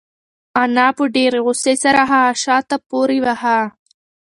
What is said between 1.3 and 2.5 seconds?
غوسې سره هغه